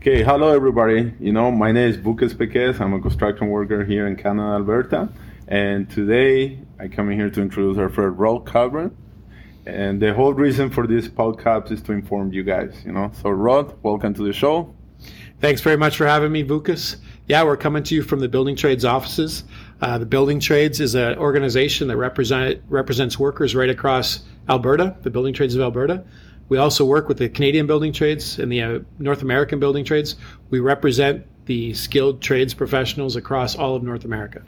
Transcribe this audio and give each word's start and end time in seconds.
Okay, 0.00 0.22
hello 0.22 0.48
everybody. 0.48 1.12
You 1.20 1.30
know, 1.30 1.50
my 1.50 1.72
name 1.72 1.90
is 1.90 1.98
Vukas 1.98 2.34
Pequez. 2.34 2.80
I'm 2.80 2.94
a 2.94 3.00
construction 3.02 3.48
worker 3.50 3.84
here 3.84 4.06
in 4.06 4.16
Canada, 4.16 4.54
Alberta. 4.54 5.10
And 5.46 5.90
today 5.90 6.58
I 6.78 6.88
come 6.88 7.10
in 7.10 7.18
here 7.18 7.28
to 7.28 7.42
introduce 7.42 7.76
our 7.76 7.90
friend 7.90 8.18
Rod 8.18 8.46
Coburn. 8.46 8.96
And 9.66 10.00
the 10.00 10.14
whole 10.14 10.32
reason 10.32 10.70
for 10.70 10.86
this 10.86 11.06
podcast 11.06 11.70
is 11.70 11.82
to 11.82 11.92
inform 11.92 12.32
you 12.32 12.42
guys, 12.42 12.82
you 12.82 12.92
know. 12.92 13.12
So 13.20 13.28
Rod, 13.28 13.74
welcome 13.82 14.14
to 14.14 14.22
the 14.22 14.32
show. 14.32 14.74
Thanks 15.38 15.60
very 15.60 15.76
much 15.76 15.98
for 15.98 16.06
having 16.06 16.32
me, 16.32 16.44
Vukas. 16.44 16.96
Yeah, 17.28 17.44
we're 17.44 17.58
coming 17.58 17.82
to 17.82 17.94
you 17.94 18.02
from 18.02 18.20
the 18.20 18.28
Building 18.28 18.56
Trades 18.56 18.86
offices. 18.86 19.44
Uh, 19.82 19.98
the 19.98 20.06
Building 20.06 20.40
Trades 20.40 20.80
is 20.80 20.94
an 20.94 21.18
organization 21.18 21.88
that 21.88 21.98
represent, 21.98 22.62
represents 22.70 23.18
workers 23.18 23.54
right 23.54 23.68
across 23.68 24.20
Alberta, 24.48 24.96
the 25.02 25.10
Building 25.10 25.34
Trades 25.34 25.54
of 25.54 25.60
Alberta. 25.60 26.04
We 26.50 26.58
also 26.58 26.84
work 26.84 27.08
with 27.08 27.18
the 27.18 27.28
Canadian 27.28 27.68
building 27.68 27.92
trades 27.92 28.40
and 28.40 28.50
the 28.50 28.62
uh, 28.62 28.78
North 28.98 29.22
American 29.22 29.60
building 29.60 29.84
trades. 29.84 30.16
We 30.50 30.58
represent 30.58 31.24
the 31.46 31.72
skilled 31.74 32.20
trades 32.20 32.54
professionals 32.54 33.14
across 33.14 33.54
all 33.54 33.76
of 33.76 33.84
North 33.84 34.04
America. 34.04 34.42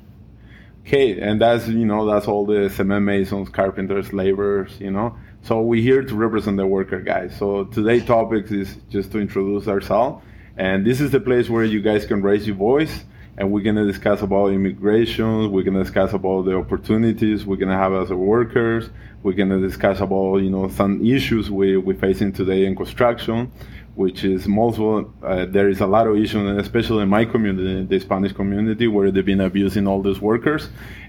Okay, 0.85 1.21
and 1.21 1.41
that's 1.41 1.69
you 1.69 1.87
know 1.87 2.05
that's 2.05 2.27
all 2.27 2.45
the 2.45 2.69
cement 2.69 3.05
masons, 3.05 3.49
carpenters, 3.51 4.13
laborers, 4.13 4.73
you 4.81 4.91
know. 4.91 5.17
So 5.43 5.61
we're 5.61 5.81
here 5.81 6.03
to 6.03 6.15
represent 6.17 6.57
the 6.57 6.67
worker 6.67 7.01
guys. 7.01 7.37
So 7.39 7.65
today's 7.65 8.05
topic 8.05 8.51
is 8.51 8.77
just 8.91 9.13
to 9.13 9.21
introduce 9.21 9.69
ourselves, 9.69 10.25
and 10.57 10.85
this 10.85 11.01
is 11.01 11.13
the 11.13 11.21
place 11.21 11.49
where 11.49 11.63
you 11.63 11.81
guys 11.81 12.05
can 12.05 12.21
raise 12.21 12.49
your 12.49 12.57
voice 12.57 13.05
and 13.39 13.51
we're 13.51 13.63
going 13.63 13.77
to 13.77 13.87
discuss 13.87 14.23
about 14.23 14.49
immigration 14.49 15.51
we're 15.51 15.63
going 15.63 15.75
to 15.75 15.83
discuss 15.83 16.13
about 16.13 16.45
the 16.45 16.57
opportunities 16.57 17.47
we're 17.47 17.57
going 17.57 17.69
to 17.69 17.77
have 17.77 17.93
as 17.93 18.11
workers 18.11 18.91
we're 19.23 19.33
going 19.33 19.49
to 19.49 19.61
discuss 19.61 20.01
about 20.01 20.37
you 20.39 20.51
know 20.51 20.69
some 20.69 21.05
issues 21.05 21.51
we, 21.51 21.77
we're 21.77 21.97
facing 21.97 22.33
today 22.33 22.67
in 22.67 22.77
construction 22.77 23.51
which 23.95 24.25
is 24.25 24.49
most 24.49 24.79
uh, 24.79 25.47
there 25.47 25.69
is 25.69 25.81
a 25.81 25.87
lot 25.87 26.07
of 26.07 26.17
issues 26.17 26.59
especially 26.59 27.03
in 27.03 27.09
my 27.09 27.25
community 27.25 27.85
the 27.85 28.01
spanish 28.01 28.33
community 28.33 28.87
where 28.89 29.11
they've 29.11 29.27
been 29.27 29.41
abusing 29.41 29.87
all 29.87 30.03
these 30.03 30.21
workers. 30.21 30.69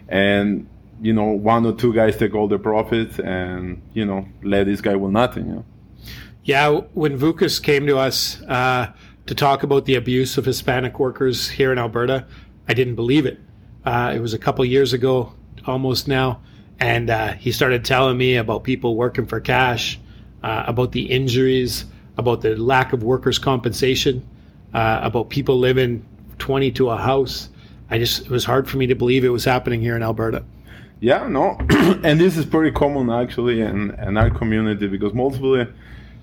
And 0.10 0.68
you 1.02 1.14
know 1.14 1.26
one 1.26 1.66
or 1.66 1.74
two 1.74 1.94
guys 1.94 2.18
take 2.18 2.36
all 2.36 2.48
the 2.48 2.60
profits 2.60 3.20
and 3.20 3.82
you 3.94 4.06
know 4.06 4.28
let 4.44 4.66
this 4.66 4.82
guy 4.82 4.96
with 4.96 5.12
nothing 5.12 5.48
you 5.48 5.54
know? 5.56 5.66
Yeah 6.44 6.70
when 6.94 7.18
vukas 7.18 7.62
came 7.62 7.88
to 7.88 7.98
us 7.98 8.42
uh, 8.44 8.92
to 9.26 9.36
talk 9.36 9.64
about 9.64 9.86
the 9.86 9.96
abuse 9.96 10.38
of 10.38 10.46
Hispanic 10.46 11.00
workers 11.00 11.50
here 11.50 11.72
in 11.72 11.78
Alberta. 11.78 12.26
I 12.68 12.74
didn't 12.74 12.96
believe 12.96 13.26
it. 13.26 13.40
Uh, 13.86 14.14
it 14.16 14.20
was 14.20 14.34
a 14.34 14.38
couple 14.38 14.64
years 14.66 14.94
ago, 14.94 15.34
almost 15.66 16.08
now, 16.08 16.42
and 16.80 17.10
uh, 17.10 17.34
he 17.34 17.52
started 17.52 17.86
telling 17.86 18.18
me 18.18 18.36
about 18.36 18.64
people 18.64 18.96
working 18.96 19.26
for 19.26 19.40
cash, 19.40 20.00
uh, 20.44 20.64
about 20.68 20.92
the 20.92 21.04
injuries, 21.04 21.86
about 22.18 22.42
the 22.42 22.56
lack 22.56 22.94
of 22.94 23.04
workers' 23.04 23.40
compensation, 23.40 24.28
uh, 24.74 25.00
about 25.04 25.30
people 25.30 25.58
living 25.58 26.06
20 26.40 26.72
to 26.72 26.90
a 26.90 26.98
house. 26.98 27.50
I 27.90 27.98
just 28.00 28.26
it 28.26 28.30
was 28.30 28.46
hard 28.46 28.70
for 28.70 28.78
me 28.78 28.88
to 28.88 28.96
believe 28.96 29.24
it 29.24 29.30
was 29.30 29.46
happening 29.46 29.82
here 29.82 29.96
in 29.96 30.04
Alberta. 30.04 30.44
Yeah, 31.00 31.28
no, 31.28 31.58
and 31.70 32.20
this 32.20 32.38
is 32.38 32.46
pretty 32.46 32.72
common 32.72 33.10
actually 33.10 33.62
in, 33.62 33.92
in 34.00 34.18
our 34.18 34.30
community 34.30 34.88
because 34.88 35.14
mostly 35.14 35.68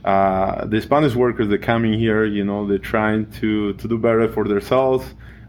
uh, 0.04 0.64
the 0.66 0.80
Spanish 0.80 1.14
workers 1.14 1.48
that 1.48 1.58
come 1.62 1.84
in 1.84 1.98
here, 1.98 2.24
you 2.24 2.44
know, 2.44 2.66
they're 2.66 2.78
trying 2.78 3.30
to, 3.32 3.74
to 3.74 3.88
do 3.88 3.98
better 3.98 4.28
for 4.32 4.46
themselves, 4.48 5.04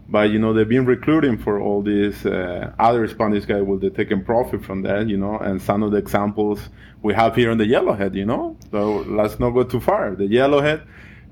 but 0.08 0.30
you 0.30 0.38
know 0.38 0.52
they've 0.52 0.68
been 0.68 0.84
recruiting 0.84 1.38
for 1.38 1.60
all 1.60 1.80
these 1.80 2.26
uh, 2.26 2.70
other 2.78 3.08
Spanish 3.08 3.46
guys 3.46 3.62
will 3.62 3.78
they 3.78 3.88
taking 3.88 4.22
profit 4.22 4.62
from 4.62 4.82
that, 4.82 5.08
you 5.08 5.16
know, 5.16 5.38
and 5.38 5.62
some 5.62 5.82
of 5.82 5.92
the 5.92 5.96
examples 5.96 6.68
we 7.02 7.14
have 7.14 7.34
here 7.34 7.50
on 7.50 7.58
the 7.58 7.64
Yellowhead, 7.64 8.14
you 8.14 8.26
know. 8.26 8.56
So 8.70 8.98
let's 9.08 9.40
not 9.40 9.50
go 9.50 9.64
too 9.64 9.80
far. 9.80 10.14
The 10.14 10.24
Yellowhead, 10.24 10.82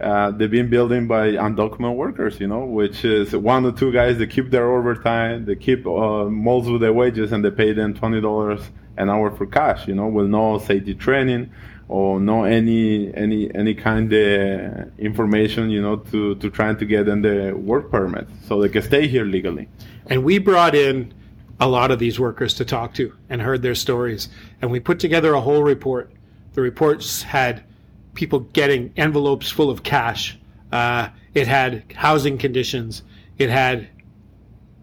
uh, 0.01 0.31
they've 0.31 0.51
been 0.51 0.71
building 0.71 1.07
by 1.07 1.33
undocumented 1.33 1.97
workers, 1.97 2.41
you 2.41 2.47
know, 2.47 2.65
which 2.65 3.05
is 3.05 3.37
one 3.37 3.67
or 3.67 3.73
two 3.73 3.93
guys 3.93 4.17
that 4.17 4.29
keep 4.29 4.51
their 4.51 4.71
overtime, 4.75 5.45
they 5.45 5.57
keep 5.57 5.87
uh, 5.87 6.25
most 6.25 6.67
of 6.69 6.81
their 6.81 6.95
wages, 6.95 7.33
and 7.33 7.45
they 7.45 7.51
pay 7.51 7.75
them 7.75 7.93
twenty 7.93 8.21
dollars 8.23 8.63
an 8.97 9.11
hour 9.11 9.31
for 9.31 9.47
cash, 9.47 9.87
you 9.89 9.95
know, 9.95 10.07
with 10.07 10.27
no 10.27 10.59
safety 10.59 10.95
training 10.95 11.51
or 11.91 12.21
no 12.21 12.45
any 12.45 13.13
any 13.15 13.53
any 13.53 13.75
kind 13.75 14.13
of 14.13 14.97
information 14.97 15.71
you 15.71 15.83
know 15.83 15.97
to 15.97 16.37
to 16.37 16.49
trying 16.49 16.77
to 16.77 16.85
get 16.85 17.09
in 17.09 17.21
the 17.21 17.53
work 17.53 17.91
permit 17.91 18.29
so 18.47 18.61
they 18.63 18.69
can 18.69 18.83
stay 18.83 19.09
here 19.09 19.25
legally. 19.25 19.69
And 20.07 20.23
we 20.23 20.39
brought 20.39 20.77
in 20.77 21.13
a 21.59 21.69
lot 21.69 21.91
of 21.91 21.99
these 21.99 22.21
workers 22.21 22.55
to 22.55 22.65
talk 22.65 22.95
to 22.95 23.13
and 23.29 23.43
heard 23.43 23.63
their 23.63 23.75
stories. 23.75 24.29
And 24.63 24.71
we 24.71 24.79
put 24.79 25.01
together 25.01 25.35
a 25.35 25.41
whole 25.41 25.65
report. 25.65 26.13
The 26.55 26.63
reports 26.63 27.23
had 27.23 27.65
people 28.15 28.41
getting 28.41 28.93
envelopes 28.97 29.51
full 29.51 29.69
of 29.69 29.83
cash. 29.83 30.39
Uh, 30.71 31.09
it 31.35 31.49
had 31.49 31.93
housing 31.95 32.39
conditions. 32.39 33.03
It 33.37 33.51
had 33.51 33.89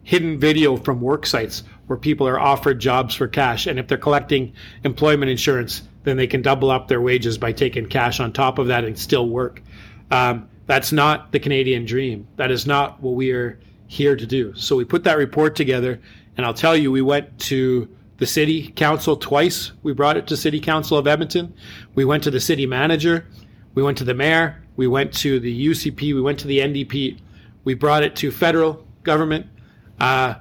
hidden 0.03 0.39
video 0.39 0.75
from 0.75 0.99
work 0.99 1.25
sites 1.25 1.63
where 1.87 1.97
people 1.97 2.27
are 2.27 2.39
offered 2.39 2.79
jobs 2.79 3.15
for 3.15 3.27
cash. 3.27 3.65
And 3.65 3.79
if 3.79 3.87
they're 3.87 3.97
collecting 3.97 4.53
employment 4.83 5.31
insurance 5.31 5.83
then 6.07 6.15
they 6.15 6.27
can 6.27 6.41
double 6.41 6.71
up 6.71 6.87
their 6.87 7.01
wages 7.01 7.37
by 7.37 7.51
taking 7.51 7.85
cash 7.85 8.21
on 8.21 8.31
top 8.31 8.59
of 8.59 8.67
that 8.67 8.85
and 8.85 8.97
still 8.97 9.27
work. 9.27 9.61
Um, 10.09 10.47
that's 10.65 10.93
not 10.93 11.33
the 11.33 11.39
Canadian 11.39 11.85
dream. 11.85 12.25
That 12.37 12.49
is 12.49 12.65
not 12.65 13.01
what 13.01 13.15
we 13.15 13.31
are 13.31 13.59
here 13.87 14.15
to 14.15 14.25
do. 14.25 14.55
So 14.55 14.77
we 14.77 14.85
put 14.85 15.03
that 15.03 15.17
report 15.17 15.55
together, 15.55 15.99
and 16.37 16.45
I'll 16.45 16.53
tell 16.53 16.77
you, 16.77 16.93
we 16.93 17.01
went 17.01 17.37
to 17.39 17.89
the 18.19 18.25
city 18.25 18.69
council 18.69 19.17
twice. 19.17 19.73
We 19.83 19.91
brought 19.91 20.15
it 20.15 20.27
to 20.27 20.37
city 20.37 20.61
council 20.61 20.97
of 20.97 21.07
Edmonton. 21.07 21.53
We 21.93 22.05
went 22.05 22.23
to 22.23 22.31
the 22.31 22.39
city 22.39 22.65
manager. 22.65 23.27
We 23.75 23.83
went 23.83 23.97
to 23.97 24.05
the 24.05 24.13
mayor. 24.13 24.63
We 24.77 24.87
went 24.87 25.13
to 25.15 25.41
the 25.41 25.67
UCP. 25.67 26.15
We 26.15 26.21
went 26.21 26.39
to 26.39 26.47
the 26.47 26.59
NDP. 26.59 27.19
We 27.65 27.73
brought 27.73 28.03
it 28.03 28.15
to 28.17 28.31
federal 28.31 28.87
government, 29.03 29.47
uh, 29.99 30.35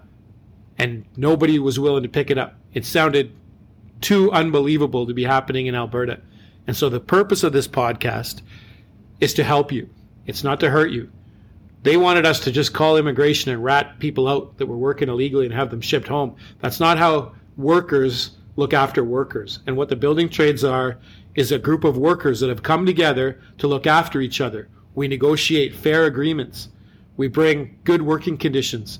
and 0.78 1.04
nobody 1.16 1.58
was 1.58 1.80
willing 1.80 2.04
to 2.04 2.08
pick 2.08 2.30
it 2.30 2.38
up. 2.38 2.54
It 2.72 2.84
sounded 2.84 3.32
too 4.00 4.30
unbelievable 4.32 5.06
to 5.06 5.14
be 5.14 5.24
happening 5.24 5.66
in 5.66 5.74
Alberta. 5.74 6.20
And 6.66 6.76
so 6.76 6.88
the 6.88 7.00
purpose 7.00 7.42
of 7.42 7.52
this 7.52 7.68
podcast 7.68 8.42
is 9.20 9.34
to 9.34 9.44
help 9.44 9.72
you. 9.72 9.88
It's 10.26 10.44
not 10.44 10.60
to 10.60 10.70
hurt 10.70 10.90
you. 10.90 11.10
They 11.82 11.96
wanted 11.96 12.26
us 12.26 12.40
to 12.40 12.50
just 12.50 12.74
call 12.74 12.96
immigration 12.96 13.52
and 13.52 13.62
rat 13.62 13.98
people 14.00 14.26
out 14.26 14.58
that 14.58 14.66
were 14.66 14.76
working 14.76 15.08
illegally 15.08 15.46
and 15.46 15.54
have 15.54 15.70
them 15.70 15.80
shipped 15.80 16.08
home. 16.08 16.34
That's 16.60 16.80
not 16.80 16.98
how 16.98 17.34
workers 17.56 18.32
look 18.56 18.72
after 18.72 19.04
workers. 19.04 19.60
And 19.66 19.76
what 19.76 19.88
the 19.88 19.96
building 19.96 20.28
trades 20.28 20.64
are 20.64 20.98
is 21.36 21.52
a 21.52 21.58
group 21.58 21.84
of 21.84 21.96
workers 21.96 22.40
that 22.40 22.48
have 22.48 22.62
come 22.62 22.86
together 22.86 23.40
to 23.58 23.68
look 23.68 23.86
after 23.86 24.20
each 24.20 24.40
other. 24.40 24.68
We 24.94 25.06
negotiate 25.06 25.76
fair 25.76 26.06
agreements. 26.06 26.70
We 27.16 27.28
bring 27.28 27.78
good 27.84 28.02
working 28.02 28.36
conditions. 28.36 28.98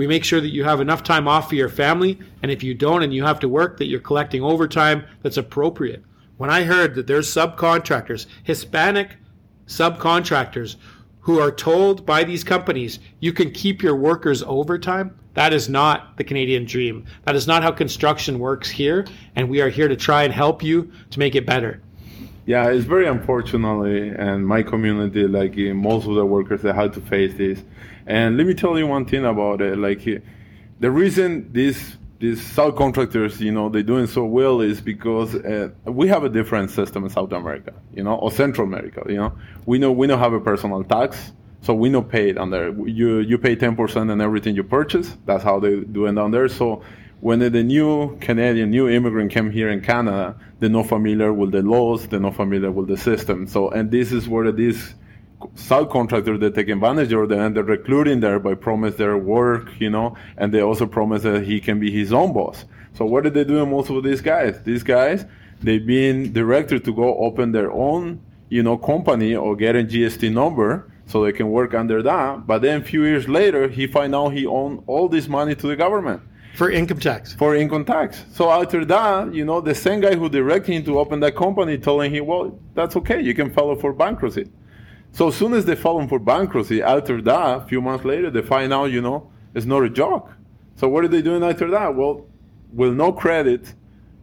We 0.00 0.06
make 0.06 0.24
sure 0.24 0.40
that 0.40 0.48
you 0.48 0.64
have 0.64 0.80
enough 0.80 1.02
time 1.02 1.28
off 1.28 1.50
for 1.50 1.56
your 1.56 1.68
family, 1.68 2.18
and 2.42 2.50
if 2.50 2.62
you 2.62 2.72
don't 2.72 3.02
and 3.02 3.12
you 3.12 3.22
have 3.22 3.38
to 3.40 3.50
work, 3.50 3.76
that 3.76 3.88
you're 3.88 4.00
collecting 4.00 4.42
overtime 4.42 5.04
that's 5.20 5.36
appropriate. 5.36 6.02
When 6.38 6.48
I 6.48 6.62
heard 6.62 6.94
that 6.94 7.06
there's 7.06 7.28
subcontractors, 7.28 8.24
Hispanic 8.42 9.18
subcontractors, 9.66 10.76
who 11.18 11.38
are 11.38 11.52
told 11.52 12.06
by 12.06 12.24
these 12.24 12.42
companies 12.42 12.98
you 13.18 13.34
can 13.34 13.50
keep 13.50 13.82
your 13.82 13.94
workers 13.94 14.42
overtime, 14.44 15.18
that 15.34 15.52
is 15.52 15.68
not 15.68 16.16
the 16.16 16.24
Canadian 16.24 16.64
dream. 16.64 17.04
That 17.24 17.36
is 17.36 17.46
not 17.46 17.62
how 17.62 17.70
construction 17.70 18.38
works 18.38 18.70
here, 18.70 19.06
and 19.36 19.50
we 19.50 19.60
are 19.60 19.68
here 19.68 19.88
to 19.88 19.96
try 19.96 20.22
and 20.22 20.32
help 20.32 20.62
you 20.62 20.90
to 21.10 21.18
make 21.18 21.34
it 21.34 21.44
better. 21.44 21.82
Yeah, 22.50 22.66
it's 22.70 22.84
very 22.84 23.06
unfortunately, 23.06 24.08
and 24.08 24.44
my 24.44 24.64
community, 24.64 25.28
like 25.28 25.56
most 25.56 26.08
of 26.08 26.16
the 26.16 26.26
workers, 26.26 26.62
they 26.62 26.72
had 26.72 26.92
to 26.94 27.00
face 27.00 27.32
this. 27.34 27.62
And 28.08 28.36
let 28.36 28.44
me 28.44 28.54
tell 28.54 28.76
you 28.76 28.88
one 28.88 29.04
thing 29.04 29.24
about 29.24 29.60
it. 29.60 29.78
Like 29.78 30.02
the 30.80 30.90
reason 30.90 31.52
these 31.52 31.96
these 32.18 32.40
subcontractors, 32.40 33.38
you 33.38 33.52
know, 33.52 33.68
they're 33.68 33.84
doing 33.84 34.08
so 34.08 34.24
well 34.24 34.60
is 34.62 34.80
because 34.80 35.36
uh, 35.36 35.68
we 35.84 36.08
have 36.08 36.24
a 36.24 36.28
different 36.28 36.72
system 36.72 37.04
in 37.04 37.10
South 37.10 37.30
America, 37.30 37.72
you 37.94 38.02
know, 38.02 38.16
or 38.16 38.32
Central 38.32 38.66
America. 38.66 39.04
You 39.08 39.18
know, 39.18 39.32
we 39.66 39.78
know 39.78 39.92
we 39.92 40.08
don't 40.08 40.18
have 40.18 40.32
a 40.32 40.40
personal 40.40 40.82
tax, 40.82 41.30
so 41.60 41.72
we 41.72 41.88
don't 41.88 42.08
pay 42.08 42.30
it 42.30 42.36
on 42.36 42.50
there. 42.50 42.70
You 43.00 43.20
you 43.20 43.38
pay 43.38 43.54
ten 43.54 43.76
percent 43.76 44.10
on 44.10 44.20
everything 44.20 44.56
you 44.56 44.64
purchase. 44.64 45.16
That's 45.24 45.44
how 45.44 45.60
they 45.60 45.82
do 45.82 46.06
it 46.06 46.14
down 46.16 46.32
there. 46.32 46.48
So 46.48 46.82
when 47.20 47.38
the 47.40 47.50
new 47.62 48.16
Canadian, 48.18 48.70
new 48.70 48.88
immigrant 48.88 49.30
came 49.30 49.50
here 49.50 49.68
in 49.68 49.82
Canada, 49.82 50.36
they're 50.58 50.70
not 50.70 50.88
familiar 50.88 51.32
with 51.32 51.52
the 51.52 51.62
laws, 51.62 52.06
they're 52.06 52.20
not 52.20 52.34
familiar 52.34 52.70
with 52.70 52.88
the 52.88 52.96
system. 52.96 53.46
So, 53.46 53.68
and 53.70 53.90
this 53.90 54.10
is 54.10 54.28
where 54.28 54.50
these 54.52 54.94
subcontractors 55.54 56.40
they 56.40 56.50
take 56.50 56.68
advantage 56.68 57.12
of 57.12 57.28
them 57.28 57.40
and 57.40 57.56
they're 57.56 57.64
recruiting 57.64 58.20
there 58.20 58.38
by 58.38 58.54
promise 58.54 58.94
their 58.96 59.16
work, 59.16 59.68
you 59.78 59.90
know, 59.90 60.16
and 60.36 60.52
they 60.52 60.60
also 60.60 60.86
promise 60.86 61.22
that 61.22 61.44
he 61.44 61.60
can 61.60 61.78
be 61.78 61.90
his 61.90 62.12
own 62.12 62.32
boss. 62.32 62.64
So 62.94 63.04
what 63.04 63.26
are 63.26 63.30
they 63.30 63.44
doing 63.44 63.70
most 63.70 63.90
of 63.90 64.02
these 64.02 64.20
guys? 64.20 64.60
These 64.62 64.82
guys, 64.82 65.24
they've 65.62 65.86
been 65.86 66.32
directed 66.32 66.84
to 66.86 66.94
go 66.94 67.16
open 67.16 67.52
their 67.52 67.70
own, 67.70 68.20
you 68.48 68.62
know, 68.62 68.76
company 68.76 69.34
or 69.34 69.56
get 69.56 69.76
a 69.76 69.84
GST 69.84 70.32
number 70.32 70.90
so 71.06 71.24
they 71.24 71.32
can 71.32 71.50
work 71.50 71.74
under 71.74 72.02
that. 72.02 72.46
But 72.46 72.62
then 72.62 72.80
a 72.80 72.84
few 72.84 73.04
years 73.04 73.28
later, 73.28 73.68
he 73.68 73.86
find 73.86 74.14
out 74.14 74.30
he 74.30 74.46
owned 74.46 74.84
all 74.86 75.08
this 75.08 75.28
money 75.28 75.54
to 75.54 75.66
the 75.66 75.76
government. 75.76 76.22
For 76.54 76.70
income 76.70 76.98
tax. 76.98 77.32
For 77.32 77.54
income 77.54 77.84
tax. 77.84 78.24
So 78.32 78.50
after 78.50 78.84
that, 78.84 79.32
you 79.34 79.44
know, 79.44 79.60
the 79.60 79.74
same 79.74 80.00
guy 80.00 80.14
who 80.14 80.28
directed 80.28 80.72
him 80.72 80.84
to 80.84 80.98
open 80.98 81.20
that 81.20 81.36
company 81.36 81.78
telling 81.78 82.12
him, 82.12 82.26
well, 82.26 82.58
that's 82.74 82.96
okay, 82.96 83.20
you 83.20 83.34
can 83.34 83.50
file 83.50 83.74
for 83.76 83.92
bankruptcy. 83.92 84.50
So 85.12 85.28
as 85.28 85.36
soon 85.36 85.54
as 85.54 85.64
they 85.64 85.76
file 85.76 86.06
for 86.06 86.18
bankruptcy, 86.18 86.82
after 86.82 87.20
that, 87.22 87.56
a 87.56 87.66
few 87.66 87.80
months 87.80 88.04
later, 88.04 88.30
they 88.30 88.42
find 88.42 88.72
out, 88.72 88.86
you 88.86 89.00
know, 89.00 89.30
it's 89.54 89.66
not 89.66 89.82
a 89.82 89.90
joke. 89.90 90.30
So 90.76 90.88
what 90.88 91.04
are 91.04 91.08
they 91.08 91.22
doing 91.22 91.42
after 91.42 91.70
that? 91.70 91.94
Well, 91.94 92.26
with 92.72 92.94
no 92.94 93.12
credit, 93.12 93.74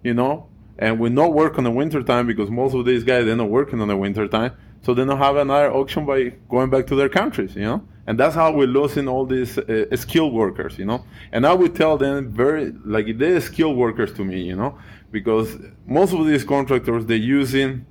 you 0.03 0.13
know, 0.13 0.47
and 0.79 0.99
with 0.99 1.11
no 1.11 1.29
work 1.29 1.57
on 1.57 1.63
the 1.63 1.71
winter 1.71 2.01
time 2.03 2.27
because 2.27 2.49
most 2.49 2.75
of 2.75 2.85
these 2.85 3.03
guys 3.03 3.25
they're 3.25 3.35
not 3.35 3.49
working 3.49 3.81
on 3.81 3.87
the 3.87 3.97
winter 3.97 4.27
time, 4.27 4.53
so 4.83 4.93
they 4.93 5.03
don't 5.03 5.17
have 5.17 5.35
another 5.35 5.71
option 5.71 6.05
by 6.05 6.29
going 6.49 6.69
back 6.69 6.87
to 6.87 6.95
their 6.95 7.09
countries, 7.09 7.55
you 7.55 7.63
know. 7.63 7.87
And 8.07 8.17
that's 8.17 8.35
how 8.35 8.53
we're 8.53 8.67
losing 8.67 9.09
all 9.09 9.25
these 9.25 9.57
uh, 9.57 9.85
skilled 9.95 10.33
workers, 10.33 10.79
you 10.79 10.85
know. 10.85 11.03
And 11.33 11.45
I 11.45 11.53
would 11.53 11.75
tell 11.75 11.97
them 11.97 12.31
very 12.31 12.73
like 12.85 13.17
they're 13.17 13.41
skilled 13.41 13.75
workers 13.75 14.13
to 14.13 14.23
me, 14.23 14.41
you 14.41 14.55
know, 14.55 14.79
because 15.11 15.57
most 15.85 16.13
of 16.13 16.25
these 16.25 16.45
contractors 16.45 17.05
they're 17.05 17.17
using 17.17 17.85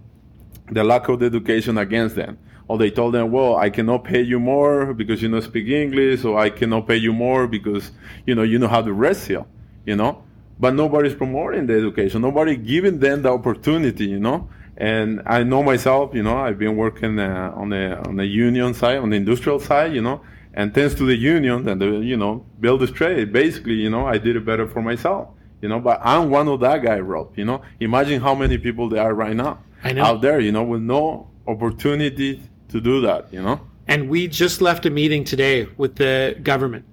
the 0.73 0.83
lack 0.83 1.09
of 1.09 1.23
education 1.23 1.77
against 1.77 2.17
them. 2.17 2.39
Or 2.69 2.79
they 2.79 2.91
told 2.91 3.15
them, 3.15 3.31
well, 3.31 3.57
I 3.57 3.71
cannot 3.71 4.03
pay 4.05 4.23
you 4.23 4.41
more 4.41 4.93
because 4.93 5.23
you 5.23 5.29
don't 5.29 5.43
speak 5.43 5.69
English, 5.69 6.25
or 6.25 6.37
I 6.37 6.51
cannot 6.51 6.89
pay 6.89 6.97
you 6.97 7.13
more 7.13 7.47
because 7.47 7.93
you 8.27 8.35
know 8.35 8.43
you 8.43 8.59
know 8.59 8.69
how 8.69 8.83
to 8.83 8.93
wrestle, 8.93 9.47
you 9.85 9.97
know. 9.97 10.25
But 10.59 10.75
nobody's 10.75 11.15
promoting 11.15 11.67
the 11.67 11.75
education. 11.75 12.23
Nobody 12.23 12.57
giving 12.57 12.99
them 12.99 13.21
the 13.23 13.31
opportunity, 13.31 14.07
you 14.07 14.19
know. 14.19 14.49
And 14.77 15.23
I 15.27 15.43
know 15.43 15.63
myself, 15.63 16.15
you 16.15 16.23
know, 16.23 16.37
I've 16.37 16.59
been 16.59 16.77
working 16.77 17.19
uh, 17.19 17.53
on 17.55 17.71
the 17.71 17.99
on 18.07 18.17
the 18.17 18.27
union 18.27 18.75
side, 18.75 18.99
on 18.99 19.11
the 19.11 19.17
industrial 19.17 19.59
side, 19.59 19.95
you 19.95 20.03
know, 20.03 20.21
and 20.53 20.75
thanks 20.75 20.95
to 20.97 21.07
the 21.07 21.17
union 21.17 21.67
and 21.69 21.81
the 21.81 21.87
you 22.01 22.17
know 22.17 22.45
build 22.61 22.81
this 22.83 22.91
trade, 22.91 23.33
basically, 23.33 23.75
you 23.75 23.91
know, 23.91 24.07
I 24.07 24.19
did 24.19 24.37
it 24.37 24.45
better 24.45 24.67
for 24.67 24.83
myself, 24.83 25.29
you 25.63 25.69
know. 25.69 25.81
But 25.81 26.01
I'm 26.03 26.31
one 26.31 26.49
of 26.49 26.61
that 26.61 26.83
guy, 26.83 27.01
Rob. 27.01 27.39
You 27.39 27.47
know, 27.47 27.63
imagine 27.81 28.21
how 28.21 28.35
many 28.35 28.59
people 28.59 28.89
there 28.89 29.03
are 29.03 29.15
right 29.15 29.35
now 29.35 29.61
out 29.85 30.21
there, 30.21 30.41
you 30.41 30.53
know, 30.53 30.65
with 30.65 30.83
no 30.83 31.31
opportunity 31.47 32.43
to 32.69 32.81
do 32.81 33.01
that, 33.03 33.33
you 33.33 33.43
know? 33.43 33.61
And 33.89 34.09
we 34.09 34.27
just 34.27 34.61
left 34.61 34.85
a 34.85 34.91
meeting 34.91 35.25
today 35.25 35.69
with 35.77 35.97
the 35.97 36.37
government 36.43 36.85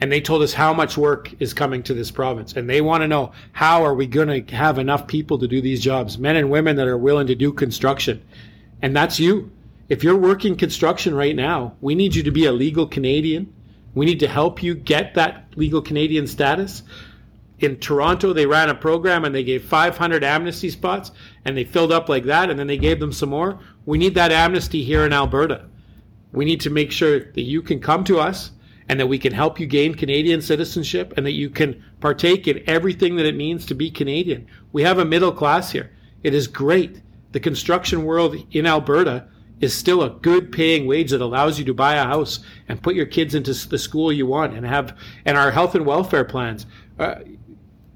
and 0.00 0.12
they 0.12 0.20
told 0.20 0.42
us 0.42 0.52
how 0.52 0.74
much 0.74 0.98
work 0.98 1.32
is 1.40 1.54
coming 1.54 1.82
to 1.84 1.94
this 1.94 2.10
province. 2.10 2.52
And 2.52 2.68
they 2.68 2.80
want 2.80 3.02
to 3.02 3.08
know 3.08 3.32
how 3.52 3.82
are 3.82 3.94
we 3.94 4.06
going 4.06 4.44
to 4.44 4.54
have 4.54 4.78
enough 4.78 5.06
people 5.06 5.38
to 5.38 5.48
do 5.48 5.60
these 5.60 5.80
jobs? 5.82 6.18
Men 6.18 6.36
and 6.36 6.50
women 6.50 6.76
that 6.76 6.86
are 6.86 6.98
willing 6.98 7.26
to 7.28 7.34
do 7.34 7.52
construction. 7.52 8.22
And 8.82 8.94
that's 8.94 9.18
you. 9.18 9.50
If 9.88 10.04
you're 10.04 10.16
working 10.16 10.56
construction 10.56 11.14
right 11.14 11.34
now 11.34 11.76
we 11.80 11.94
need 11.94 12.14
you 12.14 12.22
to 12.24 12.30
be 12.30 12.44
a 12.44 12.52
legal 12.52 12.86
canadian. 12.86 13.52
We 13.94 14.04
need 14.04 14.20
to 14.20 14.28
help 14.28 14.62
you 14.62 14.74
get 14.74 15.14
that 15.14 15.46
legal 15.56 15.80
canadian 15.80 16.26
status. 16.26 16.82
In 17.60 17.78
toronto 17.78 18.34
they 18.34 18.44
ran 18.44 18.68
a 18.68 18.74
program 18.74 19.24
and 19.24 19.34
they 19.34 19.44
gave 19.44 19.64
500 19.64 20.22
amnesty 20.22 20.68
spots 20.68 21.12
and 21.46 21.56
they 21.56 21.64
filled 21.64 21.92
up 21.92 22.10
like 22.10 22.24
that 22.24 22.50
and 22.50 22.58
then 22.58 22.66
they 22.66 22.76
gave 22.76 23.00
them 23.00 23.12
some 23.12 23.30
more. 23.30 23.58
We 23.86 23.96
need 23.96 24.14
that 24.16 24.32
amnesty 24.32 24.84
here 24.84 25.06
in 25.06 25.14
Alberta. 25.14 25.64
We 26.32 26.44
need 26.44 26.60
to 26.62 26.70
make 26.70 26.92
sure 26.92 27.20
that 27.20 27.42
you 27.42 27.62
can 27.62 27.80
come 27.80 28.04
to 28.04 28.18
us 28.18 28.50
and 28.88 29.00
that 29.00 29.06
we 29.06 29.18
can 29.18 29.32
help 29.32 29.58
you 29.58 29.66
gain 29.66 29.94
Canadian 29.94 30.40
citizenship 30.40 31.14
and 31.16 31.26
that 31.26 31.32
you 31.32 31.50
can 31.50 31.82
partake 32.00 32.46
in 32.46 32.62
everything 32.66 33.16
that 33.16 33.26
it 33.26 33.36
means 33.36 33.66
to 33.66 33.74
be 33.74 33.90
Canadian. 33.90 34.46
We 34.72 34.82
have 34.82 34.98
a 34.98 35.04
middle 35.04 35.32
class 35.32 35.72
here. 35.72 35.90
It 36.22 36.34
is 36.34 36.46
great. 36.46 37.02
The 37.32 37.40
construction 37.40 38.04
world 38.04 38.36
in 38.52 38.66
Alberta 38.66 39.26
is 39.60 39.74
still 39.74 40.02
a 40.02 40.10
good 40.10 40.52
paying 40.52 40.86
wage 40.86 41.10
that 41.10 41.20
allows 41.20 41.58
you 41.58 41.64
to 41.64 41.74
buy 41.74 41.94
a 41.94 42.04
house 42.04 42.40
and 42.68 42.82
put 42.82 42.94
your 42.94 43.06
kids 43.06 43.34
into 43.34 43.52
the 43.68 43.78
school 43.78 44.12
you 44.12 44.26
want 44.26 44.54
and 44.54 44.66
have 44.66 44.96
and 45.24 45.36
our 45.36 45.50
health 45.50 45.74
and 45.74 45.86
welfare 45.86 46.24
plans. 46.24 46.66
Uh, 46.98 47.16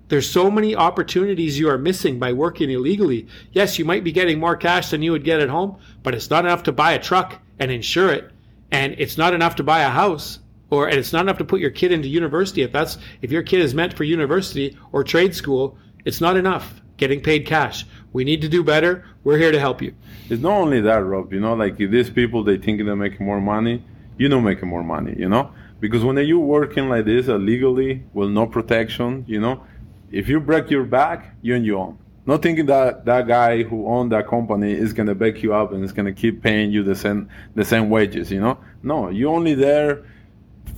there's 0.09 0.29
so 0.29 0.51
many 0.51 0.75
opportunities 0.75 1.59
you 1.59 1.69
are 1.69 1.79
missing 1.79 2.19
by 2.19 2.33
working 2.33 2.69
illegally. 2.69 3.29
Yes, 3.53 3.79
you 3.79 3.85
might 3.85 4.03
be 4.03 4.11
getting 4.11 4.41
more 4.41 4.57
cash 4.57 4.91
than 4.91 5.03
you 5.03 5.13
would 5.13 5.23
get 5.23 5.39
at 5.39 5.49
home, 5.49 5.79
but 6.03 6.17
it's 6.17 6.31
not 6.31 6.45
enough 6.45 6.65
to 6.65 6.73
buy 6.73 6.93
a 6.93 6.99
truck 6.99 7.41
and 7.61 7.71
insure 7.71 8.13
it. 8.13 8.33
And 8.73 8.97
it's 8.99 9.17
not 9.17 9.35
enough 9.35 9.55
to 9.57 9.63
buy 9.63 9.83
a 9.83 9.89
house 9.89 10.40
or 10.71 10.89
and 10.89 10.99
it's 10.99 11.13
not 11.13 11.23
enough 11.23 11.39
to 11.39 11.45
put 11.45 11.61
your 11.61 11.71
kid 11.71 11.93
into 11.93 12.09
university. 12.09 12.63
If 12.63 12.73
that's 12.73 12.99
if 13.23 13.31
your 13.31 13.43
kid 13.43 13.61
is 13.61 13.75
meant 13.75 13.95
for 13.95 14.05
university 14.05 14.77
or 14.93 15.05
trade 15.05 15.35
school, 15.35 15.77
it's 16.05 16.21
not 16.21 16.37
enough 16.37 16.81
getting 16.97 17.21
paid 17.21 17.47
cash. 17.47 17.87
We 18.13 18.25
need 18.25 18.43
to 18.43 18.49
do 18.49 18.63
better. 18.63 19.05
We're 19.25 19.39
here 19.39 19.53
to 19.53 19.59
help 19.59 19.83
you. 19.83 19.95
It's 20.29 20.43
not 20.43 20.53
only 20.53 20.81
that, 20.83 21.03
Rob. 21.03 21.33
You 21.33 21.41
know, 21.41 21.55
like 21.55 21.77
these 21.77 22.11
people, 22.11 22.45
they 22.45 22.59
think 22.59 22.85
they're 22.85 22.97
making 22.97 23.27
more 23.27 23.41
money. 23.41 23.83
You 24.19 24.29
know, 24.29 24.41
making 24.41 24.69
more 24.69 24.83
money. 24.83 25.15
You 25.19 25.29
know, 25.29 25.51
because 25.81 26.05
when 26.05 26.17
you 26.19 26.39
working 26.39 26.89
like 26.89 27.07
this 27.07 27.29
illegally 27.29 28.05
with 28.13 28.31
no 28.31 28.47
protection, 28.47 29.25
you 29.27 29.41
know, 29.41 29.65
if 30.13 30.29
you 30.29 30.41
break 30.41 30.71
your 30.71 30.85
back, 30.85 31.35
you're 31.43 31.57
and 31.57 31.65
your 31.65 31.79
own. 31.79 31.99
Not 32.27 32.43
thinking 32.43 32.67
that 32.67 33.07
that 33.07 33.27
guy 33.27 33.63
who 33.63 33.87
owned 33.87 34.13
that 34.13 34.29
company 34.29 34.73
is 34.73 34.93
gonna 34.93 35.15
back 35.15 35.43
you 35.43 35.55
up 35.55 35.73
and 35.73 35.83
is 35.83 35.93
gonna 35.93 36.13
keep 36.13 36.43
paying 36.43 36.71
you 36.71 36.83
the 36.83 36.95
same 36.95 37.31
the 37.55 37.65
same 37.65 37.89
wages. 37.89 38.31
You 38.31 38.41
know, 38.41 38.59
no, 38.83 39.09
you're 39.09 39.35
only 39.35 39.55
there 39.55 40.05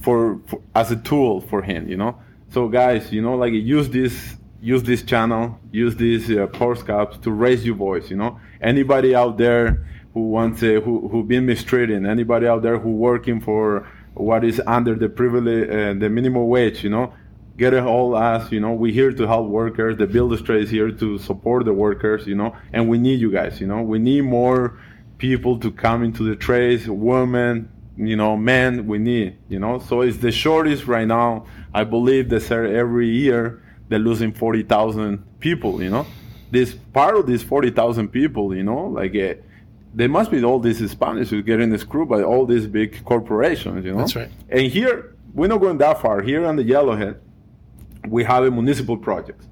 for, 0.03 0.41
for 0.47 0.61
as 0.75 0.91
a 0.91 0.97
tool 0.97 1.41
for 1.41 1.63
him. 1.63 1.89
You 1.89 1.97
know, 1.97 2.21
so 2.51 2.69
guys, 2.69 3.13
you 3.13 3.23
know, 3.23 3.35
like 3.35 3.53
use 3.53 3.89
this 3.89 4.37
use 4.61 4.83
this 4.83 5.03
channel, 5.03 5.59
use 5.73 5.97
these 5.97 6.31
uh, 6.31 6.47
postcaps 6.49 7.21
to 7.23 7.31
raise 7.31 7.65
your 7.65 7.77
voice. 7.77 8.11
You 8.11 8.17
know, 8.17 8.41
anybody 8.61 9.15
out 9.15 9.39
there 9.39 9.87
who 10.15 10.29
wants 10.29 10.63
uh, 10.63 10.81
who 10.85 11.09
who 11.09 11.25
been 11.25 11.47
mistreated, 11.47 12.05
anybody 12.07 12.47
out 12.47 12.63
there 12.63 12.79
who 12.79 12.91
working 12.91 13.41
for 13.41 13.89
what 14.15 14.45
is 14.45 14.61
under 14.67 14.95
the 14.95 15.09
privilege, 15.09 15.69
uh, 15.69 15.99
the 15.99 16.09
minimum 16.09 16.47
wage. 16.49 16.85
You 16.85 16.91
know, 16.91 17.15
get 17.57 17.75
a 17.75 17.83
hold 17.83 18.15
us 18.15 18.51
you 18.51 18.61
know 18.61 18.73
we're 18.73 18.93
here 18.93 19.13
to 19.13 19.27
help 19.27 19.47
workers 19.47 19.97
the 19.99 20.07
builder 20.07 20.37
trade 20.43 20.65
is 20.65 20.71
here 20.71 20.91
to 20.91 21.19
support 21.19 21.65
the 21.65 21.73
workers 21.73 22.27
you 22.27 22.35
know 22.35 22.57
and 22.73 22.89
we 22.89 22.99
need 22.99 23.21
you 23.21 23.31
guys 23.31 23.61
you 23.61 23.67
know 23.67 23.83
we 23.83 23.99
need 23.99 24.23
more 24.23 24.79
people 25.19 25.59
to 25.59 25.71
come 25.71 26.03
into 26.03 26.23
the 26.23 26.35
trades 26.35 26.89
women 26.89 27.71
you 27.97 28.17
know 28.17 28.37
men 28.37 28.87
we 28.87 28.99
need 28.99 29.37
you 29.49 29.59
know 29.59 29.79
so 29.79 30.01
it's 30.01 30.19
the 30.19 30.33
shortest 30.33 30.87
right 30.87 31.07
now 31.07 31.45
i 31.75 31.85
believe 31.85 32.31
that 32.31 32.51
every 32.51 33.09
year 33.09 33.63
they're 33.89 33.99
losing 33.99 34.33
40,000 34.33 35.23
people 35.41 35.83
you 35.83 35.91
know 35.91 36.07
this 36.51 36.75
part 36.93 37.17
of 37.17 37.27
these 37.27 37.43
40,000 37.43 38.09
people 38.09 38.55
you 38.55 38.63
know 38.63 38.87
like 38.87 39.15
uh, 39.15 39.35
they 39.95 40.07
must 40.07 40.31
be 40.31 40.43
all 40.43 40.59
these 40.59 40.81
Hispanics 40.81 41.29
who 41.29 41.43
getting 41.43 41.77
screwed 41.77 42.09
by 42.09 42.23
all 42.23 42.47
these 42.47 42.67
big 42.67 43.05
corporations, 43.05 43.85
you 43.85 43.93
know. 43.93 43.99
That's 43.99 44.17
right. 44.17 44.31
And 44.49 44.67
here 44.73 45.15
we're 45.35 45.49
not 45.49 45.61
going 45.61 45.79
that 45.79 46.01
far. 46.01 46.23
Here 46.23 46.45
on 46.47 46.57
the 46.57 46.65
Yellowhead, 46.65 47.19
we 48.09 48.25
have 48.25 48.45
a 48.45 48.51
municipal 48.51 48.97
project. 48.97 49.43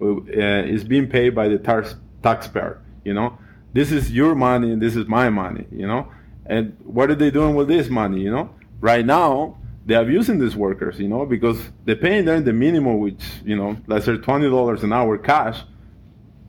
Uh, 0.00 0.20
it's 0.28 0.84
being 0.84 1.08
paid 1.08 1.34
by 1.34 1.48
the 1.48 1.58
tax, 1.58 1.96
taxpayer. 2.22 2.82
You 3.04 3.14
know, 3.14 3.38
this 3.72 3.92
is 3.92 4.10
your 4.10 4.34
money 4.34 4.72
and 4.72 4.82
this 4.82 4.96
is 4.96 5.06
my 5.06 5.30
money. 5.30 5.66
You 5.70 5.86
know, 5.86 6.08
and 6.48 6.76
what 6.84 7.10
are 7.10 7.14
they 7.14 7.30
doing 7.30 7.54
with 7.54 7.68
this 7.68 7.88
money? 7.88 8.20
You 8.20 8.30
know, 8.30 8.50
right 8.80 9.04
now 9.04 9.58
they're 9.84 10.02
abusing 10.02 10.38
these 10.38 10.56
workers. 10.56 10.98
You 10.98 11.08
know, 11.08 11.26
because 11.26 11.58
they're 11.84 11.96
paying 11.96 12.24
them 12.24 12.44
the 12.44 12.52
minimum, 12.52 12.98
which 12.98 13.24
you 13.44 13.56
know, 13.56 13.76
let's 13.86 14.06
say 14.06 14.16
twenty 14.16 14.48
dollars 14.48 14.82
an 14.82 14.92
hour 14.92 15.18
cash, 15.18 15.62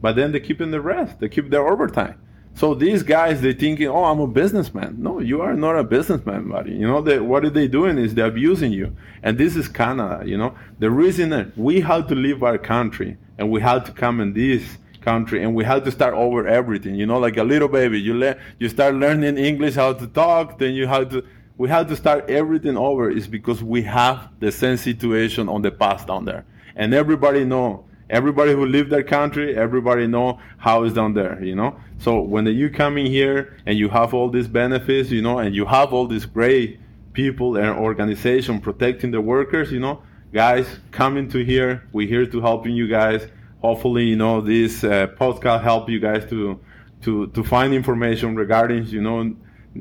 but 0.02 0.16
then 0.16 0.32
they're 0.32 0.42
keeping 0.42 0.72
the 0.72 0.82
rest. 0.82 1.20
They 1.20 1.30
keep 1.30 1.50
their 1.50 1.68
overtime. 1.68 2.20
So 2.58 2.74
these 2.74 3.04
guys, 3.04 3.40
they 3.42 3.54
thinking, 3.54 3.88
oh, 3.88 4.06
I'm 4.06 4.20
a 4.20 4.26
businessman. 4.26 4.96
No, 4.98 5.20
you 5.20 5.42
are 5.42 5.54
not 5.54 5.78
a 5.78 5.84
businessman, 5.84 6.50
buddy. 6.50 6.72
You 6.72 6.88
know, 6.88 7.02
they, 7.04 7.20
what 7.20 7.46
are 7.46 7.52
they 7.52 7.68
doing 7.68 8.00
is 8.00 8.16
they're 8.16 8.26
abusing 8.26 8.72
you. 8.72 8.96
And 9.22 9.38
this 9.38 9.56
is 9.56 9.68
Canada, 9.68 10.24
you 10.26 10.40
know. 10.40 10.58
The 10.80 10.90
reason 10.90 11.30
that 11.30 11.56
we 11.56 11.82
have 11.82 12.08
to 12.08 12.16
leave 12.16 12.42
our 12.42 12.58
country 12.58 13.16
and 13.38 13.52
we 13.52 13.62
have 13.62 13.84
to 13.84 13.92
come 13.92 14.20
in 14.20 14.34
this 14.34 14.80
country 15.12 15.44
and 15.44 15.52
we 15.60 15.64
have 15.72 15.84
to 15.88 15.92
start 15.92 16.14
over 16.14 16.40
everything, 16.60 16.94
you 17.02 17.06
know, 17.06 17.20
like 17.20 17.38
a 17.38 17.44
little 17.54 17.72
baby. 17.80 18.00
You 18.08 18.14
le- 18.24 18.38
you 18.60 18.68
start 18.70 18.94
learning 18.96 19.38
English, 19.38 19.76
how 19.76 19.94
to 19.94 20.08
talk, 20.08 20.60
then 20.60 20.74
you 20.80 20.86
have 20.88 21.10
to, 21.14 21.24
we 21.58 21.70
have 21.70 21.88
to 21.92 21.96
start 21.96 22.30
everything 22.30 22.78
over 22.78 23.10
is 23.10 23.28
because 23.38 23.60
we 23.64 23.82
have 23.84 24.18
the 24.40 24.52
same 24.52 24.78
situation 24.78 25.48
on 25.50 25.62
the 25.62 25.72
past 25.72 26.08
down 26.08 26.26
there. 26.26 26.44
And 26.76 26.94
everybody 26.94 27.44
know 27.46 27.88
Everybody 28.10 28.54
who 28.54 28.66
live 28.66 28.90
their 28.90 29.04
country, 29.04 29.58
everybody 29.58 30.08
know 30.08 30.40
how 30.58 30.84
it's 30.84 30.94
done 30.94 31.14
there, 31.14 31.44
you 31.44 31.56
know. 31.56 31.76
So 31.98 32.22
when 32.22 32.46
you 32.48 32.70
come 32.70 32.98
in 32.98 33.08
here 33.08 33.58
and 33.66 33.78
you 33.78 33.90
have 33.90 34.14
all 34.14 34.30
these 34.30 34.48
benefits, 34.48 35.10
you 35.10 35.22
know, 35.22 35.40
and 35.40 35.54
you 35.54 35.66
have 35.66 35.94
all 35.94 36.08
these 36.08 36.26
great 36.26 36.80
people 37.12 37.58
and 37.58 37.78
organization 37.78 38.62
protecting 38.62 39.12
the 39.12 39.20
workers, 39.20 39.74
you 39.74 39.82
know, 39.82 40.02
guys, 40.32 40.68
come 40.92 41.18
into 41.18 41.40
here. 41.44 41.84
We're 41.92 42.08
here 42.08 42.26
to 42.26 42.40
helping 42.40 42.76
you 42.76 42.88
guys. 42.88 43.28
Hopefully, 43.62 44.06
you 44.06 44.16
know, 44.16 44.42
this 44.42 44.84
uh, 44.84 45.08
podcast 45.08 45.64
help 45.64 45.90
you 45.90 46.00
guys 46.00 46.30
to 46.30 46.60
to 47.02 47.28
to 47.28 47.44
find 47.44 47.74
information 47.74 48.36
regarding, 48.36 48.86
you 48.88 49.02
know, 49.02 49.36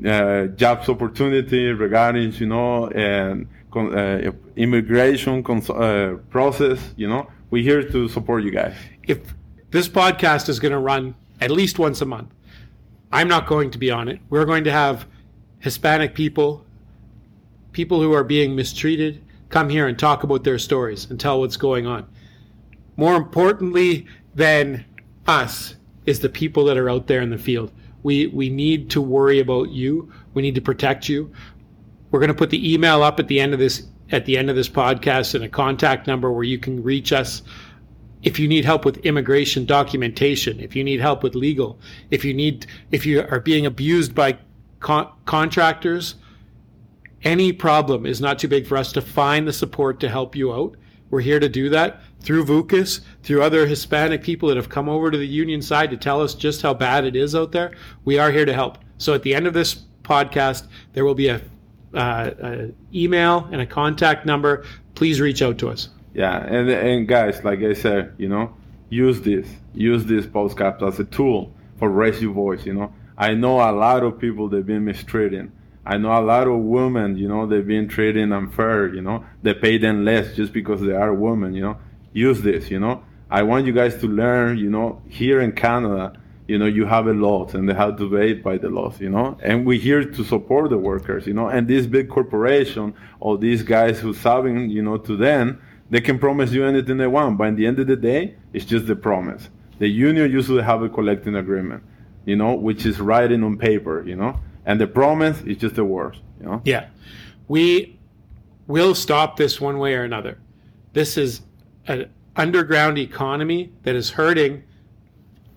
uh, 0.05 0.47
jobs 0.47 0.89
opportunity 0.89 1.67
regarding, 1.67 2.31
you 2.33 2.47
know, 2.47 2.87
and 2.87 3.47
uh, 3.75 4.31
immigration 4.55 5.43
uh, 5.47 6.15
process, 6.29 6.79
you 6.95 7.07
know 7.07 7.27
we're 7.49 7.63
here 7.63 7.83
to 7.83 8.07
support 8.07 8.43
you 8.43 8.51
guys. 8.51 8.75
If 9.03 9.33
this 9.71 9.87
podcast 9.87 10.49
is 10.49 10.59
going 10.59 10.71
to 10.71 10.79
run 10.79 11.15
at 11.39 11.51
least 11.51 11.79
once 11.79 12.01
a 12.01 12.05
month, 12.05 12.33
I'm 13.11 13.27
not 13.27 13.47
going 13.47 13.71
to 13.71 13.77
be 13.77 13.89
on 13.89 14.07
it. 14.07 14.19
We're 14.29 14.45
going 14.45 14.65
to 14.65 14.71
have 14.71 15.05
Hispanic 15.59 16.13
people, 16.13 16.65
people 17.71 18.01
who 18.01 18.13
are 18.13 18.23
being 18.23 18.55
mistreated, 18.55 19.23
come 19.49 19.69
here 19.69 19.87
and 19.87 19.97
talk 19.97 20.23
about 20.23 20.43
their 20.43 20.59
stories 20.59 21.09
and 21.09 21.19
tell 21.19 21.39
what's 21.39 21.57
going 21.57 21.87
on. 21.87 22.07
More 22.97 23.15
importantly 23.15 24.07
than 24.33 24.83
us 25.27 25.75
is 26.05 26.19
the 26.19 26.29
people 26.29 26.65
that 26.65 26.77
are 26.77 26.89
out 26.89 27.07
there 27.07 27.21
in 27.21 27.29
the 27.29 27.37
field 27.37 27.71
We 28.03 28.27
we 28.27 28.49
need 28.49 28.89
to 28.91 29.01
worry 29.01 29.39
about 29.39 29.69
you. 29.69 30.11
We 30.33 30.41
need 30.41 30.55
to 30.55 30.61
protect 30.61 31.07
you. 31.07 31.31
We're 32.09 32.19
going 32.19 32.29
to 32.29 32.33
put 32.33 32.49
the 32.49 32.73
email 32.73 33.03
up 33.03 33.19
at 33.19 33.27
the 33.27 33.39
end 33.39 33.53
of 33.53 33.59
this 33.59 33.87
at 34.11 34.25
the 34.25 34.37
end 34.37 34.49
of 34.49 34.55
this 34.55 34.69
podcast 34.69 35.35
and 35.35 35.43
a 35.43 35.49
contact 35.49 36.07
number 36.07 36.31
where 36.31 36.43
you 36.43 36.57
can 36.57 36.81
reach 36.81 37.11
us 37.11 37.43
if 38.23 38.39
you 38.39 38.47
need 38.47 38.65
help 38.65 38.83
with 38.83 38.97
immigration 39.05 39.65
documentation, 39.65 40.59
if 40.59 40.75
you 40.75 40.83
need 40.83 40.99
help 40.99 41.21
with 41.21 41.35
legal, 41.35 41.79
if 42.09 42.25
you 42.25 42.33
need 42.33 42.65
if 42.91 43.05
you 43.05 43.21
are 43.21 43.39
being 43.39 43.65
abused 43.65 44.15
by 44.15 44.37
con- 44.79 45.11
contractors, 45.25 46.15
any 47.23 47.51
problem 47.51 48.05
is 48.05 48.21
not 48.21 48.39
too 48.39 48.47
big 48.47 48.65
for 48.65 48.77
us 48.77 48.91
to 48.93 49.01
find 49.01 49.47
the 49.47 49.53
support 49.53 49.99
to 49.99 50.09
help 50.09 50.35
you 50.35 50.53
out. 50.53 50.75
We're 51.09 51.21
here 51.21 51.39
to 51.39 51.49
do 51.49 51.69
that 51.69 52.01
through 52.21 52.45
VUCAS, 52.45 53.01
through 53.23 53.41
other 53.41 53.65
Hispanic 53.65 54.23
people 54.23 54.49
that 54.49 54.57
have 54.57 54.69
come 54.69 54.89
over 54.89 55.11
to 55.11 55.17
the 55.17 55.27
union 55.27 55.61
side 55.61 55.89
to 55.91 55.97
tell 55.97 56.21
us 56.21 56.33
just 56.33 56.61
how 56.61 56.73
bad 56.73 57.05
it 57.05 57.15
is 57.15 57.35
out 57.35 57.51
there. 57.51 57.73
We 58.05 58.19
are 58.19 58.31
here 58.31 58.45
to 58.45 58.53
help. 58.53 58.79
So 58.97 59.13
at 59.13 59.23
the 59.23 59.35
end 59.35 59.47
of 59.47 59.53
this 59.53 59.85
podcast, 60.03 60.67
there 60.93 61.05
will 61.05 61.15
be 61.15 61.29
a, 61.29 61.41
uh, 61.93 62.31
a 62.41 62.71
email 62.93 63.47
and 63.51 63.61
a 63.61 63.65
contact 63.65 64.25
number. 64.25 64.65
Please 64.95 65.21
reach 65.21 65.41
out 65.41 65.57
to 65.59 65.69
us. 65.69 65.89
Yeah, 66.13 66.43
and 66.43 66.67
and 66.69 67.07
guys, 67.07 67.43
like 67.43 67.59
I 67.59 67.73
said, 67.73 68.15
you 68.17 68.27
know, 68.27 68.55
use 68.89 69.21
this, 69.21 69.47
use 69.73 70.05
this 70.05 70.25
podcast 70.25 70.81
as 70.81 70.99
a 70.99 71.03
tool 71.05 71.53
for 71.77 71.89
raise 71.89 72.21
your 72.21 72.33
voice. 72.33 72.65
You 72.65 72.73
know, 72.73 72.93
I 73.17 73.35
know 73.35 73.57
a 73.57 73.71
lot 73.71 74.03
of 74.03 74.19
people 74.19 74.49
they've 74.49 74.65
been 74.65 74.85
mistreated. 74.85 75.51
I 75.85 75.97
know 75.97 76.11
a 76.11 76.21
lot 76.21 76.47
of 76.47 76.57
women, 76.57 77.17
you 77.17 77.27
know, 77.29 77.45
they've 77.45 77.65
been 77.65 77.87
treated 77.87 78.31
unfair. 78.31 78.93
You 78.93 79.01
know, 79.01 79.23
they 79.43 79.53
pay 79.53 79.77
them 79.77 80.03
less 80.03 80.35
just 80.35 80.51
because 80.53 80.81
they 80.81 80.93
are 80.93 81.13
women. 81.13 81.53
You 81.53 81.61
know, 81.61 81.77
use 82.17 82.41
this. 82.41 82.69
You 82.69 82.79
know, 82.79 83.03
I 83.29 83.43
want 83.43 83.65
you 83.65 83.73
guys 83.73 83.99
to 84.01 84.07
learn. 84.07 84.57
You 84.57 84.69
know, 84.69 85.01
here 85.07 85.39
in 85.41 85.51
Canada, 85.51 86.13
you 86.47 86.57
know, 86.57 86.65
you 86.65 86.85
have 86.85 87.07
a 87.07 87.13
lot 87.13 87.53
and 87.53 87.67
they 87.67 87.73
have 87.73 87.97
to 87.97 88.05
abide 88.05 88.41
by 88.43 88.57
the 88.57 88.69
laws, 88.69 88.99
you 89.01 89.09
know, 89.09 89.37
and 89.43 89.65
we're 89.65 89.79
here 89.79 90.03
to 90.05 90.23
support 90.23 90.69
the 90.69 90.77
workers, 90.77 91.27
you 91.27 91.33
know, 91.33 91.47
and 91.47 91.67
this 91.67 91.85
big 91.85 92.09
corporation 92.09 92.93
or 93.19 93.37
these 93.37 93.63
guys 93.63 93.99
who's 93.99 94.19
serving, 94.19 94.69
you 94.69 94.81
know, 94.81 94.97
to 94.97 95.17
them, 95.17 95.61
they 95.89 96.01
can 96.01 96.17
promise 96.17 96.51
you 96.51 96.65
anything 96.65 96.97
they 96.97 97.07
want, 97.07 97.37
but 97.37 97.49
at 97.49 97.55
the 97.57 97.67
end 97.67 97.79
of 97.79 97.87
the 97.87 97.95
day, 97.95 98.35
it's 98.53 98.65
just 98.65 98.87
the 98.87 98.95
promise. 98.95 99.49
The 99.79 99.87
union 99.87 100.31
usually 100.31 100.63
have 100.63 100.81
a 100.81 100.89
collecting 100.89 101.35
agreement, 101.35 101.83
you 102.25 102.35
know, 102.35 102.55
which 102.55 102.85
is 102.85 102.99
writing 102.99 103.43
on 103.43 103.57
paper, 103.57 104.03
you 104.07 104.15
know, 104.15 104.39
and 104.65 104.79
the 104.79 104.87
promise 104.87 105.41
is 105.41 105.57
just 105.57 105.75
the 105.75 105.85
words, 105.85 106.19
you 106.39 106.45
know. 106.45 106.61
Yeah, 106.63 106.87
we 107.47 107.99
will 108.67 108.95
stop 108.95 109.37
this 109.37 109.59
one 109.59 109.79
way 109.79 109.95
or 109.95 110.03
another. 110.03 110.37
This 110.93 111.17
is 111.17 111.41
an 111.87 112.09
underground 112.35 112.97
economy 112.97 113.71
that 113.83 113.95
is 113.95 114.11
hurting 114.11 114.63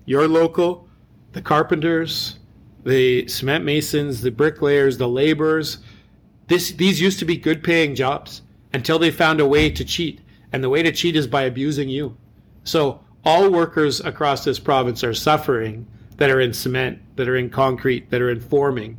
your 0.06 0.26
local, 0.26 0.88
the 1.32 1.42
carpenters, 1.42 2.38
the 2.84 3.28
cement 3.28 3.64
masons, 3.64 4.22
the 4.22 4.30
bricklayers, 4.30 4.96
the 4.98 5.08
laborers. 5.08 5.78
This 6.46 6.72
these 6.72 7.00
used 7.00 7.18
to 7.18 7.24
be 7.24 7.36
good 7.36 7.62
paying 7.62 7.94
jobs 7.94 8.42
until 8.72 8.98
they 8.98 9.10
found 9.10 9.40
a 9.40 9.46
way 9.46 9.70
to 9.70 9.84
cheat. 9.84 10.20
And 10.52 10.64
the 10.64 10.68
way 10.68 10.82
to 10.82 10.92
cheat 10.92 11.16
is 11.16 11.26
by 11.26 11.42
abusing 11.42 11.88
you. 11.88 12.16
So 12.64 13.00
all 13.24 13.50
workers 13.50 14.00
across 14.00 14.44
this 14.44 14.58
province 14.58 15.04
are 15.04 15.14
suffering 15.14 15.86
that 16.16 16.30
are 16.30 16.40
in 16.40 16.52
cement, 16.52 17.00
that 17.16 17.28
are 17.28 17.36
in 17.36 17.50
concrete, 17.50 18.10
that 18.10 18.20
are 18.20 18.30
in 18.30 18.40
forming, 18.40 18.98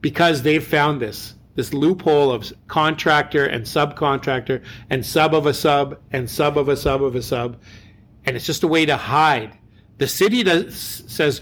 because 0.00 0.42
they've 0.42 0.66
found 0.66 1.00
this 1.00 1.34
this 1.58 1.74
loophole 1.74 2.30
of 2.30 2.52
contractor 2.68 3.46
and 3.46 3.64
subcontractor 3.64 4.62
and 4.90 5.04
sub 5.04 5.34
of 5.34 5.44
a 5.44 5.52
sub 5.52 5.98
and 6.12 6.30
sub 6.30 6.56
of 6.56 6.68
a 6.68 6.76
sub 6.76 7.02
of 7.02 7.16
a 7.16 7.20
sub, 7.20 7.60
and 8.24 8.36
it's 8.36 8.46
just 8.46 8.62
a 8.62 8.68
way 8.68 8.86
to 8.86 8.96
hide. 8.96 9.58
The 9.96 10.06
city 10.06 10.44
does, 10.44 11.02
says 11.08 11.40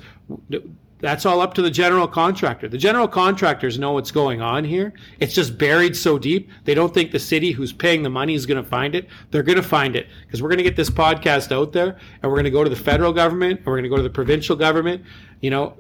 that's 1.01 1.27
all 1.27 1.43
up 1.43 1.53
to 1.53 1.61
the 1.61 1.71
general 1.71 2.09
contractor. 2.09 2.67
The 2.67 2.79
general 2.79 3.07
contractors 3.07 3.79
know 3.79 3.93
what's 3.93 4.11
going 4.11 4.41
on 4.41 4.65
here. 4.65 4.95
It's 5.21 5.35
just 5.35 5.59
buried 5.59 5.95
so 5.95 6.19
deep. 6.19 6.49
They 6.65 6.73
don't 6.73 6.95
think 6.95 7.13
the 7.13 7.19
city 7.19 7.53
who's 7.53 7.75
paying 7.75 8.03
the 8.03 8.09
money 8.09 8.33
is 8.33 8.47
going 8.47 8.65
to 8.65 8.67
find 8.67 8.95
it. 8.95 9.11
They're 9.31 9.43
going 9.43 9.57
to 9.57 9.63
find 9.63 9.97
it 9.97 10.07
because 10.25 10.43
we're 10.43 10.49
going 10.49 10.57
to 10.57 10.65
get 10.65 10.77
this 10.77 10.89
podcast 10.89 11.53
out 11.53 11.75
there 11.75 11.99
and 12.23 12.33
we're 12.33 12.37
going 12.37 12.45
to 12.45 12.51
go 12.51 12.65
to 12.65 12.71
the 12.71 12.75
federal 12.75 13.13
government 13.13 13.59
and 13.59 13.67
we're 13.67 13.75
going 13.75 13.83
to 13.83 13.91
go 13.91 13.97
to 13.97 14.03
the 14.03 14.09
provincial 14.09 14.57
government. 14.57 15.05
You 15.43 15.51
know, 15.51 15.77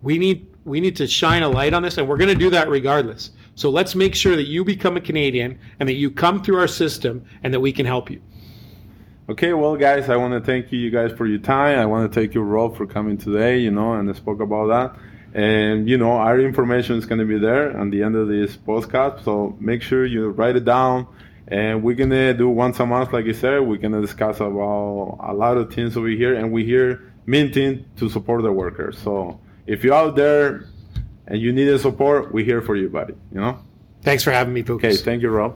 we 0.00 0.16
need 0.16 0.46
we 0.64 0.80
need 0.80 0.96
to 0.96 1.06
shine 1.06 1.42
a 1.42 1.48
light 1.50 1.74
on 1.74 1.82
this 1.82 1.98
and 1.98 2.08
we're 2.08 2.16
going 2.16 2.28
to 2.28 2.34
do 2.34 2.48
that 2.48 2.70
regardless. 2.70 3.32
So 3.58 3.70
let's 3.70 3.96
make 3.96 4.14
sure 4.14 4.36
that 4.36 4.46
you 4.46 4.64
become 4.64 4.96
a 4.96 5.00
Canadian 5.00 5.58
and 5.80 5.88
that 5.88 5.94
you 5.94 6.12
come 6.12 6.44
through 6.44 6.60
our 6.60 6.68
system 6.68 7.24
and 7.42 7.52
that 7.52 7.58
we 7.58 7.72
can 7.72 7.86
help 7.86 8.08
you. 8.08 8.22
Okay, 9.28 9.52
well, 9.52 9.74
guys, 9.74 10.08
I 10.08 10.14
want 10.14 10.32
to 10.32 10.40
thank 10.40 10.70
you, 10.70 10.78
you 10.78 10.92
guys, 10.92 11.10
for 11.10 11.26
your 11.26 11.40
time. 11.40 11.76
I 11.76 11.84
want 11.84 12.08
to 12.08 12.20
thank 12.20 12.34
you, 12.34 12.42
Rob, 12.42 12.76
for 12.76 12.86
coming 12.86 13.18
today, 13.18 13.58
you 13.58 13.72
know, 13.72 13.94
and 13.94 14.08
I 14.08 14.12
spoke 14.12 14.38
about 14.38 14.68
that. 14.68 15.02
And, 15.34 15.88
you 15.88 15.98
know, 15.98 16.12
our 16.12 16.38
information 16.38 16.98
is 16.98 17.04
going 17.04 17.18
to 17.18 17.24
be 17.24 17.36
there 17.36 17.76
at 17.76 17.90
the 17.90 18.04
end 18.04 18.14
of 18.14 18.28
this 18.28 18.56
podcast. 18.56 19.24
So 19.24 19.56
make 19.58 19.82
sure 19.82 20.06
you 20.06 20.28
write 20.28 20.54
it 20.54 20.64
down. 20.64 21.08
And 21.48 21.82
we're 21.82 21.96
going 21.96 22.10
to 22.10 22.34
do 22.34 22.48
once 22.48 22.78
a 22.78 22.86
month, 22.86 23.12
like 23.12 23.26
I 23.26 23.32
said, 23.32 23.58
we're 23.58 23.78
going 23.78 23.90
to 23.90 24.00
discuss 24.00 24.36
about 24.36 25.18
a 25.18 25.34
lot 25.34 25.56
of 25.56 25.74
things 25.74 25.96
over 25.96 26.06
here. 26.06 26.34
And 26.34 26.52
we're 26.52 26.64
here 26.64 27.12
minting 27.26 27.86
to 27.96 28.08
support 28.08 28.44
the 28.44 28.52
workers. 28.52 29.00
So 29.00 29.40
if 29.66 29.82
you're 29.82 29.94
out 29.94 30.14
there 30.14 30.64
and 31.28 31.40
you 31.40 31.52
need 31.52 31.64
the 31.64 31.78
support, 31.78 32.32
we're 32.32 32.44
here 32.44 32.60
for 32.60 32.74
you, 32.74 32.88
buddy, 32.88 33.14
you 33.32 33.40
know? 33.40 33.58
Thanks 34.02 34.24
for 34.24 34.30
having 34.32 34.54
me, 34.54 34.62
Vukas. 34.62 34.76
Okay, 34.76 34.96
thank 34.96 35.22
you, 35.22 35.30
Rob. 35.30 35.54